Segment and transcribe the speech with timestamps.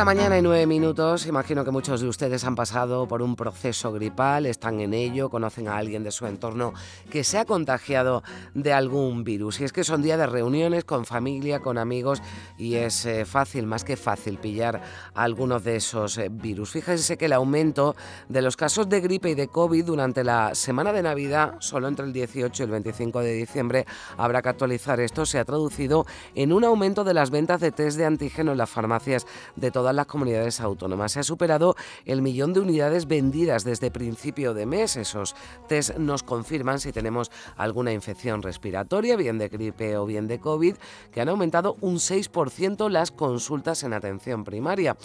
[0.00, 1.26] La mañana y 9 minutos.
[1.26, 5.68] Imagino que muchos de ustedes han pasado por un proceso gripal, están en ello, conocen
[5.68, 6.72] a alguien de su entorno
[7.10, 8.22] que se ha contagiado
[8.54, 9.60] de algún virus.
[9.60, 12.22] Y es que son días de reuniones con familia, con amigos
[12.56, 14.80] y es eh, fácil, más que fácil, pillar
[15.12, 16.70] algunos de esos eh, virus.
[16.70, 17.94] Fíjense que el aumento
[18.30, 22.06] de los casos de gripe y de COVID durante la semana de Navidad, solo entre
[22.06, 23.84] el 18 y el 25 de diciembre,
[24.16, 27.98] habrá que actualizar esto, se ha traducido en un aumento de las ventas de test
[27.98, 31.12] de antígeno en las farmacias de las comunidades autónomas.
[31.12, 34.96] Se ha superado el millón de unidades vendidas desde principio de mes.
[34.96, 35.34] Esos
[35.68, 40.76] test nos confirman si tenemos alguna infección respiratoria, bien de gripe o bien de COVID,
[41.10, 44.96] que han aumentado un 6% las consultas en atención primaria.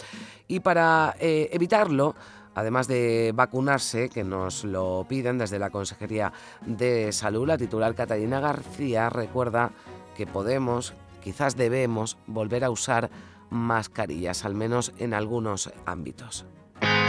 [0.48, 2.16] Y para eh, evitarlo,
[2.56, 6.32] además de vacunarse, que nos lo piden desde la Consejería
[6.66, 9.72] de Salud, la titular Catalina García recuerda
[10.16, 10.94] que podemos,
[11.24, 13.10] quizás debemos, volver a usar
[13.50, 16.46] mascarillas, al menos en algunos ámbitos.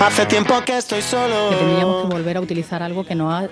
[0.01, 1.51] Hace tiempo que estoy solo.
[1.51, 3.48] Que tendríamos que volver a utilizar algo que no ha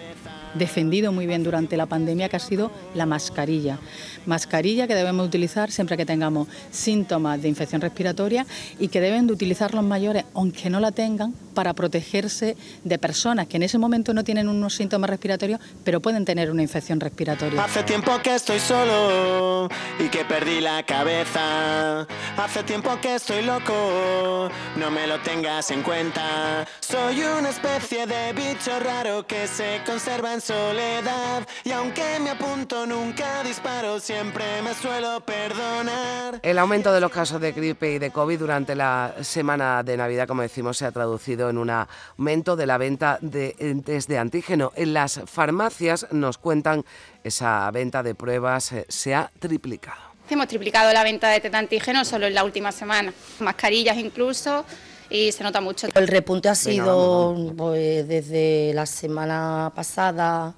[0.55, 3.79] defendido muy bien durante la pandemia, que ha sido la mascarilla.
[4.27, 8.47] Mascarilla que debemos utilizar siempre que tengamos síntomas de infección respiratoria
[8.79, 13.47] y que deben de utilizar los mayores, aunque no la tengan, para protegerse de personas
[13.47, 17.63] que en ese momento no tienen unos síntomas respiratorios, pero pueden tener una infección respiratoria.
[17.63, 22.07] Hace tiempo que estoy solo y que perdí la cabeza.
[22.37, 26.67] Hace tiempo que estoy loco, no me lo tengas en cuenta.
[26.81, 32.87] Soy una especie de bicho raro que se conserva en soledad y aunque me apunto
[32.87, 36.39] nunca disparo, siempre me suelo perdonar.
[36.43, 40.29] El aumento de los casos de gripe y de COVID durante la semana de Navidad,
[40.29, 44.73] como decimos, se ha traducido en un aumento de la venta de test de antígeno.
[44.77, 46.85] En las farmacias nos cuentan
[47.23, 50.03] esa venta de pruebas eh, se ha triplicado.
[50.29, 54.67] Hemos triplicado la venta de test de antígeno solo en la última semana, mascarillas incluso
[55.11, 55.89] y se nota mucho.
[55.95, 60.55] El repunte ha sido pues, desde la semana pasada,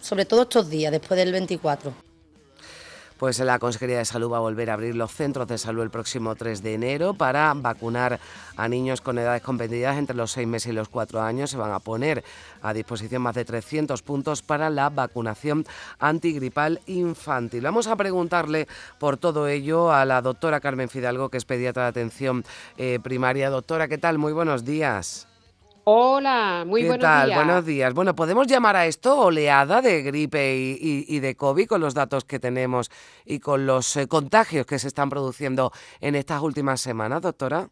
[0.00, 2.06] sobre todo estos días, después del 24
[3.18, 5.90] pues la Consejería de Salud va a volver a abrir los centros de salud el
[5.90, 8.20] próximo 3 de enero para vacunar
[8.56, 11.50] a niños con edades comprendidas entre los 6 meses y los 4 años.
[11.50, 12.24] Se van a poner
[12.62, 15.64] a disposición más de 300 puntos para la vacunación
[15.98, 17.62] antigripal infantil.
[17.62, 18.68] Vamos a preguntarle
[18.98, 22.44] por todo ello a la doctora Carmen Fidalgo, que es pediatra de atención
[22.76, 23.50] eh, primaria.
[23.50, 24.18] Doctora, ¿qué tal?
[24.18, 25.26] Muy buenos días.
[25.88, 27.26] Hola, muy ¿Qué buenos tal?
[27.28, 27.44] días.
[27.44, 27.94] Buenos días.
[27.94, 32.40] Bueno, ¿podemos llamar a esto oleada de gripe y, de COVID con los datos que
[32.40, 32.90] tenemos
[33.24, 35.70] y con los eh, contagios que se están produciendo
[36.00, 37.70] en estas últimas semanas, doctora?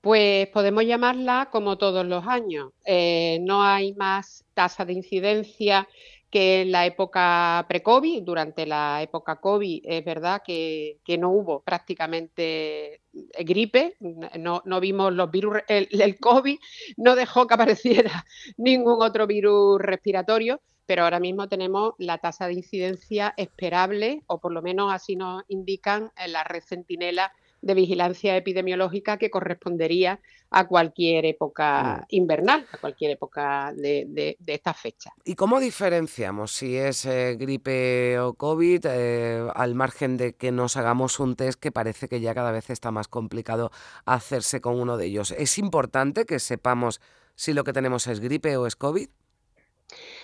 [0.00, 2.72] Pues podemos llamarla como todos los años.
[2.84, 5.86] Eh, no hay más tasa de incidencia
[6.30, 12.94] que en la época pre-COVID, durante la época COVID, es verdad que, no hubo prácticamente
[12.94, 13.00] eh,
[13.44, 16.58] gripe, no, vimos los virus, el, el, COVID
[16.98, 18.24] no dejó que apareciera
[18.56, 24.52] ningún otro virus respiratorio, pero ahora mismo tenemos la tasa de incidencia esperable, o por
[24.52, 30.20] lo menos así nos indican en la red Centinela de vigilancia epidemiológica que correspondería
[30.50, 32.04] a cualquier época mm.
[32.10, 35.12] invernal, a cualquier época de, de, esta fecha.
[35.24, 40.76] ¿Y cómo diferenciamos si es eh, gripe o COVID, eh, al margen de que nos
[40.76, 43.70] hagamos un test que parece que ya cada vez está más complicado
[44.06, 45.32] hacerse con uno de ellos?
[45.32, 47.00] ¿Es importante que sepamos
[47.34, 49.08] si lo que tenemos es gripe o es COVID?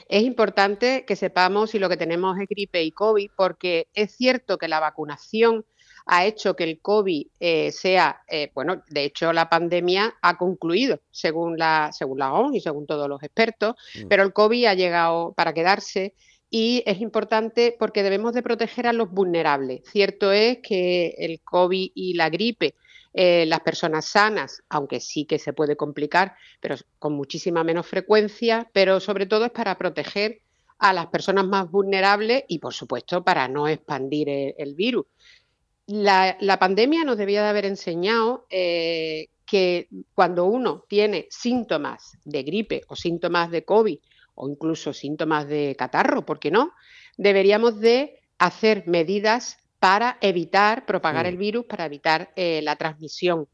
[0.08, 4.58] Es importante que sepamos si lo que tenemos es gripe y COVID, porque es cierto
[4.58, 5.64] que la vacunación
[6.06, 11.00] ha hecho que el COVID eh, sea, eh, bueno, de hecho la pandemia ha concluido,
[11.10, 14.08] según la, según la OMS y según todos los expertos, mm.
[14.08, 16.14] pero el COVID ha llegado para quedarse
[16.50, 19.82] y es importante porque debemos de proteger a los vulnerables.
[19.90, 22.74] Cierto es que el COVID y la gripe,
[23.14, 28.70] eh, las personas sanas, aunque sí que se puede complicar, pero con muchísima menos frecuencia,
[28.72, 30.42] pero sobre todo es para proteger
[30.78, 35.06] a las personas más vulnerables y, por supuesto, para no expandir el virus
[35.86, 42.82] la, pandemia nos debía de haber enseñado eh, que cuando uno tiene síntomas de gripe
[42.88, 43.98] o síntomas de COVID
[44.36, 46.72] o incluso síntomas de catarro, ¿por qué no?
[47.16, 53.46] Deberíamos de hacer medidas para evitar propagar el virus, para evitar eh, la transmisión.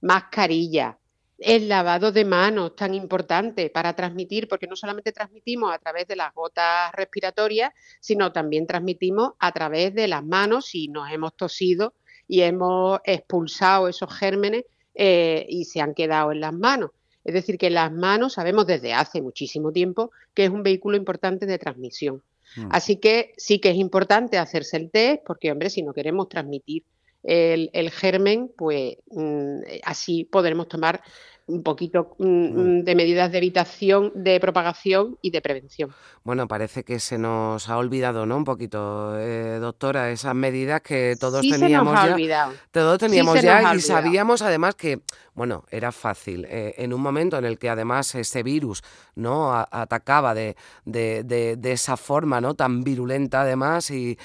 [0.00, 0.98] Mascarilla,
[1.44, 6.16] el lavado de manos tan importante para transmitir, porque no solamente transmitimos a través de
[6.16, 11.94] las gotas respiratorias, sino también transmitimos a través de las manos si nos hemos tosido
[12.26, 14.64] y hemos expulsado esos gérmenes
[14.94, 16.90] eh, y se han quedado en las manos.
[17.24, 21.46] Es decir, que las manos sabemos desde hace muchísimo tiempo que es un vehículo importante
[21.46, 22.22] de transmisión.
[22.56, 22.68] Mm.
[22.70, 26.84] Así que sí que es importante hacerse el test, porque, hombre, si no queremos transmitir
[27.24, 31.02] el, germen, pues mm, así podremos tomar
[31.46, 32.84] un poquito mm, mm.
[32.84, 35.94] de medidas de evitación, de propagación y de prevención.
[36.22, 38.36] Bueno, parece que se nos ha olvidado, ¿no?
[38.36, 42.50] Un poquito, eh, doctora, esas medidas que todos teníamos ya.
[42.70, 45.00] Todos teníamos ya y sabíamos además que
[45.34, 46.46] bueno, era fácil.
[46.48, 48.82] Eh, en un momento en el que además ese virus
[49.16, 54.16] no atacaba de, de, esa forma no tan virulenta además y,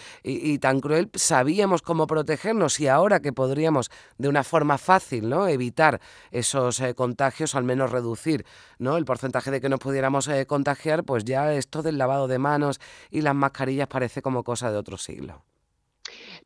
[0.59, 5.99] tan cruel, sabíamos cómo protegernos y ahora que podríamos de una forma fácil no evitar
[6.31, 8.45] esos eh, contagios, al menos reducir
[8.77, 8.97] ¿no?
[8.97, 12.79] el porcentaje de que nos pudiéramos eh, contagiar, pues ya esto del lavado de manos
[13.09, 15.43] y las mascarillas parece como cosa de otro siglo.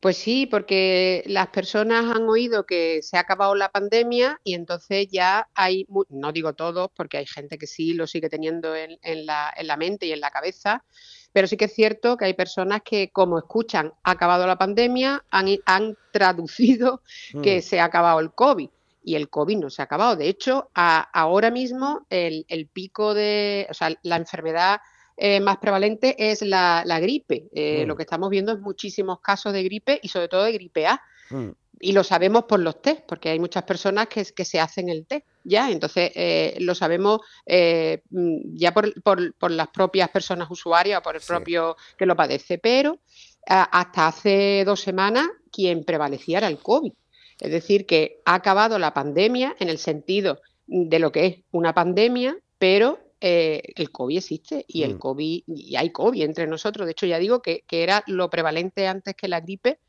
[0.03, 5.07] Pues sí, porque las personas han oído que se ha acabado la pandemia y entonces
[5.09, 9.53] ya hay, no digo todos, porque hay gente que sí lo sigue teniendo en, la,
[9.55, 10.83] en la mente y en la cabeza,
[11.31, 15.23] pero sí que es cierto que hay personas que, como escuchan, ha acabado la pandemia,
[15.31, 17.01] han, han traducido
[17.41, 17.61] que mm.
[17.61, 18.69] se ha acabado el COVID.
[19.05, 20.17] Y el COVID no se ha acabado.
[20.17, 24.81] De hecho, ahora mismo el, el, pico de, o sea, la enfermedad
[25.17, 27.47] eh, más prevalente es la, gripe.
[27.53, 27.97] Eh, lo mm.
[27.97, 31.01] que estamos viendo es muchísimos casos de gripe y sobre todo de gripe A.
[31.29, 31.49] Mm.
[31.79, 35.05] Y lo sabemos por los test, porque hay muchas personas que, que se hacen el
[35.05, 35.69] test, ¿ya?
[35.69, 41.21] Entonces, eh, lo sabemos mm, ya por, por, las propias personas usuarias o por el
[41.21, 42.57] propio que lo padece.
[42.57, 42.99] Pero
[43.45, 46.93] hasta hace dos semanas, quien prevalecía era el COVID.
[47.39, 51.73] Es decir, que ha acabado la pandemia en el sentido de lo que es una
[51.73, 54.99] pandemia, pero eh, el COVID existe y el mm.
[54.99, 56.85] COVID, y hay COVID entre nosotros.
[56.85, 59.79] De hecho, ya digo que, era lo prevalente antes que la gripe.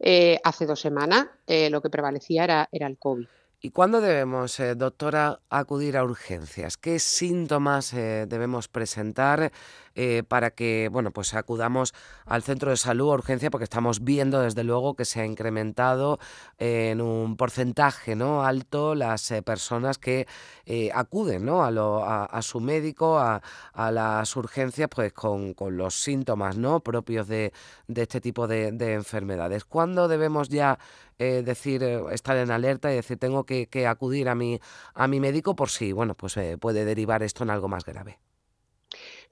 [0.00, 3.26] Eh, hace dos semanas eh, lo que prevalecía era, era el COVID.
[3.60, 6.78] ¿Y cuándo debemos, doctora, acudir a urgencias?
[6.78, 9.52] ¿Qué síntomas debemos presentar?
[10.00, 11.92] Eh, para que bueno, pues acudamos
[12.24, 16.20] al centro de salud urgencia porque estamos viendo desde luego que se ha incrementado
[16.56, 18.44] en un porcentaje ¿no?
[18.44, 20.28] alto las eh, personas que
[20.66, 21.64] eh, acuden ¿no?
[21.64, 23.42] a, a, su médico, a,
[23.72, 26.78] a, las urgencias pues con, con, los síntomas ¿no?
[26.78, 27.52] propios de,
[27.88, 29.64] de este tipo de, de enfermedades.
[29.64, 30.78] ¿Cuándo debemos ya
[31.18, 34.60] decir, estar en alerta y decir tengo que, acudir a mi,
[34.94, 38.20] a mi médico por si, bueno, pues puede derivar esto en algo más grave.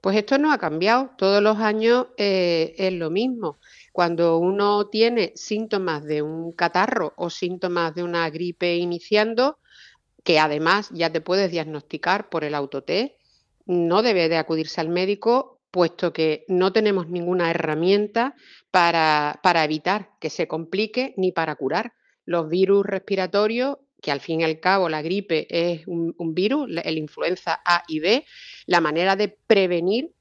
[0.01, 3.57] Pues esto no ha cambiado, todos los años eh, es lo mismo.
[3.91, 9.59] Cuando uno tiene síntomas de un catarro o síntomas de una gripe iniciando,
[10.23, 13.15] que además ya te puedes diagnosticar por el autotest,
[13.65, 18.35] no debe de acudirse al médico, puesto que no tenemos ninguna herramienta
[18.71, 21.93] para, para evitar que se complique ni para curar.
[22.25, 26.97] Los virus respiratorios que al fin y al cabo la gripe es un, virus, el
[26.97, 28.25] influenza A y B,
[28.65, 30.11] la manera de prevenir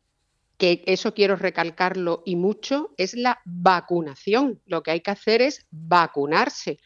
[0.56, 4.62] que eso quiero recalcarlo y mucho, es la vacunación.
[4.64, 6.78] Lo que hay que hacer es vacunarse,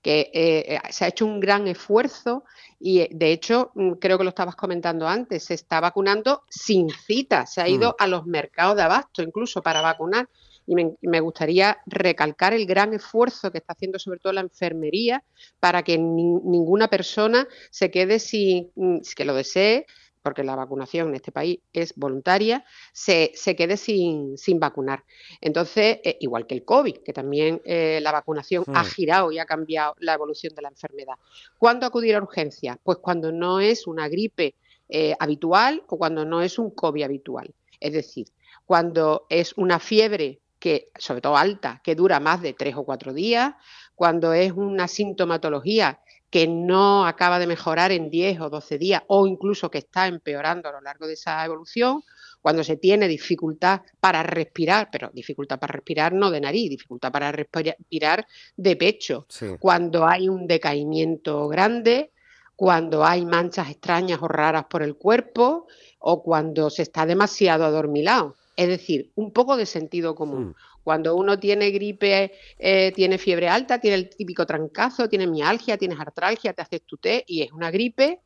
[0.00, 2.44] que eh, eh, se ha hecho un gran esfuerzo
[2.78, 6.88] y eh, de hecho mm, creo que lo estabas comentando antes, se está vacunando sin
[6.88, 7.94] cita, se ha ido mm.
[7.98, 10.28] a los mercados de abasto incluso para vacunar
[10.68, 15.24] y me, gustaría recalcar el gran esfuerzo que está haciendo sobre todo la enfermería
[15.60, 19.86] para que ninguna persona se quede sin, mm, que lo desee,
[20.22, 25.04] porque la vacunación en este país es voluntaria, se, quede sin, vacunar.
[25.40, 28.86] Entonces, eh, igual que el COVID, que también eh, la vacunación ha hmm.
[28.86, 31.14] girado y ha cambiado la evolución de la enfermedad.
[31.56, 32.76] ¿Cuándo acudir a urgencias?
[32.82, 34.54] Pues cuando no es una gripe
[34.90, 37.54] eh, habitual o cuando no es un COVID habitual.
[37.80, 38.26] Es decir,
[38.66, 43.12] cuando es una fiebre que, sobre todo alta, que dura más de tres o cuatro
[43.12, 43.54] días,
[43.94, 46.00] cuando es una sintomatología
[46.30, 50.68] que no acaba de mejorar en 10 o 12 días o incluso que está empeorando
[50.68, 52.02] a lo largo de esa evolución,
[52.40, 57.32] cuando se tiene dificultad para respirar, pero dificultad para respirar no de nariz, dificultad para
[57.32, 59.26] respirar de pecho,
[59.58, 62.12] cuando hay un decaimiento grande,
[62.54, 65.66] cuando hay manchas extrañas o raras por el cuerpo
[65.98, 68.36] o cuando se está demasiado adormilado.
[68.58, 70.48] Es decir, un poco de sentido común.
[70.48, 70.54] Mm.
[70.82, 76.00] Cuando uno tiene gripe, eh, tiene fiebre alta, tiene el típico trancazo, tiene mialgia, tienes
[76.00, 78.18] artralgia, te haces tu té y es una gripe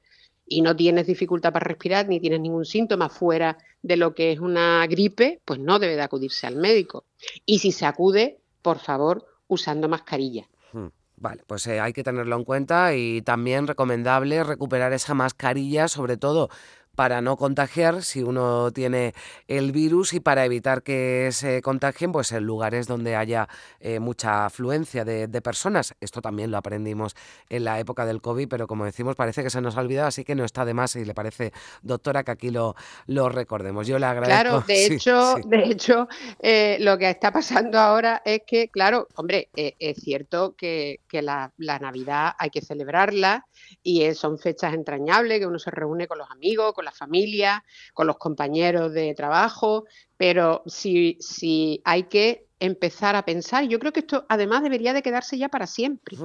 [0.47, 4.41] y no tienes dificultad para respirar ni tienes ningún síntoma fuera de lo que es
[4.41, 7.05] una gripe, pues no debe de acudirse al médico.
[7.45, 10.49] Y si se acude, por favor, usando mascarilla.
[10.73, 10.89] Hmm.
[11.17, 16.17] Vale, pues eh, hay que tenerlo en cuenta y también recomendable recuperar esa mascarilla, sobre
[16.17, 16.49] todo
[16.95, 19.15] para no contagiar si uno tiene
[19.49, 23.49] el virus y para evitar que se contagien pues en lugares donde haya
[23.81, 25.95] eh, mucha afluencia de, personas.
[26.01, 27.17] Esto también lo aprendimos
[27.49, 30.25] en la época del COVID, pero como decimos parece que se nos ha olvidado, así
[30.25, 33.87] que no está de más si le parece, doctora, que aquí lo, lo recordemos.
[33.87, 34.43] Yo le agradezco.
[34.43, 36.09] Claro, de hecho, de hecho
[36.39, 41.53] eh, lo que está pasando ahora es que, claro, hombre, eh, es cierto que, la,
[41.57, 43.47] la, Navidad hay que celebrarla
[43.83, 48.07] y son fechas entrañables, que uno se reúne con los amigos, con la familia, con
[48.07, 49.85] los compañeros de trabajo,
[50.17, 55.03] pero si, si hay que empezar a pensar, yo creo que esto además debería de
[55.03, 56.17] quedarse ya para siempre.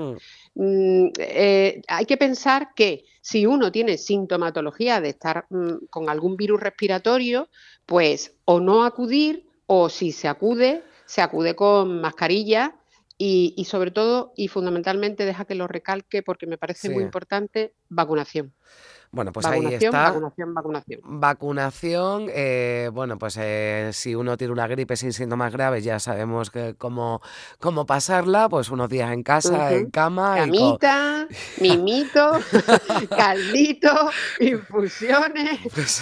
[0.54, 6.38] Mm, eh, hay que pensar que si uno tiene sintomatología de estar mm, con algún
[6.38, 7.50] virus respiratorio,
[7.88, 12.76] pues o no acudir o si se acude, se acude con mascarilla
[13.18, 18.54] y, sobre todo y fundamentalmente deja que lo recalque porque me parece muy importante vacunación.
[19.12, 20.12] Bueno, pues ahí está.
[20.12, 21.02] Vacunación, vacunación.
[21.04, 26.52] Vacunación, eh, bueno, pues eh, si uno tiene una gripe sin síntomas graves, ya sabemos
[26.52, 27.22] que cómo,
[27.60, 30.36] cómo pasarla, pues unos días en casa, en cama.
[30.36, 31.28] Camita,
[31.62, 32.40] mimito,
[33.16, 34.10] caldito,
[34.40, 36.02] infusiones, pues,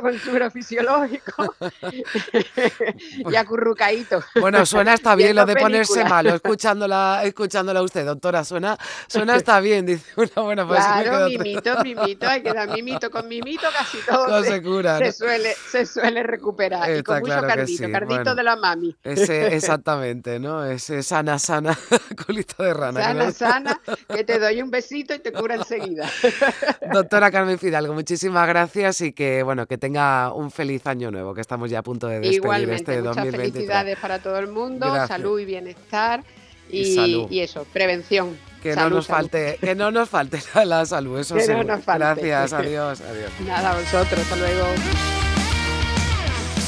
[0.00, 1.54] con suero fisiológico
[3.30, 4.22] y acurrucadito.
[4.40, 9.58] Bueno, suena hasta bien lo de ponerse malo, escuchándola, escuchándola usted, doctora, suena, suena hasta
[9.60, 14.42] bien, dice una buena pues Claro, mimito, mimito, que da mimito con mimito casi todo
[14.42, 16.96] se, cura, se, suele, se suele recuperar.
[16.96, 18.94] y con mucho cardito, cardito de la mami.
[19.02, 20.64] Ese, exactamente, ¿no?
[20.64, 21.78] Ese sana, sana,
[22.26, 23.02] culito de rana.
[23.02, 26.10] Sana, sana, que te doy un besito y te cura enseguida.
[26.92, 31.40] Doctora Carmen Fidalgo, muchísimas gracias y que, bueno, que tenga un feliz año nuevo, que
[31.40, 35.38] estamos ya a punto de despedir Igualmente, este muchas felicidades para todo el mundo, salud
[35.38, 36.24] y bienestar.
[36.68, 38.36] Y, y, eso, prevención.
[38.62, 41.64] Que no nos falte, que no nos falte la, salud, eso que No.
[41.64, 43.30] Gracias, adiós, adiós.
[43.44, 44.64] Nada, vosotros, hasta luego.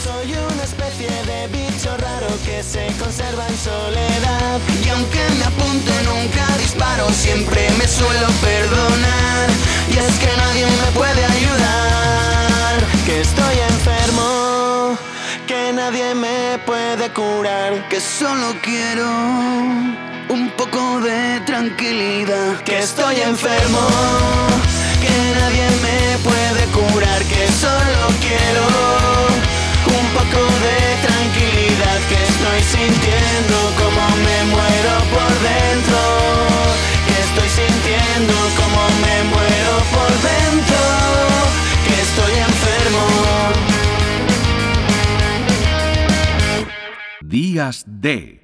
[0.02, 4.60] Soy una especie de bicho raro que se conserva en soledad.
[4.84, 9.48] Y aunque me apunto nunca disparo, siempre me suelo perdonar.
[9.88, 14.98] Y es que nadie me puede ayudar, que estoy enfermo,
[15.46, 22.60] que nadie me puede curar, que solo quiero un poco de tranquilidad.
[22.64, 23.82] Que estoy enfermo,
[25.02, 28.64] que nadie me puede curar, que solo quiero
[30.00, 31.98] un poco de tranquilidad.
[32.10, 36.00] Que estoy sintiendo como me muero por dentro.
[37.06, 40.80] Que estoy sintiendo como me muero por dentro.
[41.86, 43.04] Que estoy enfermo.
[47.22, 48.43] Días de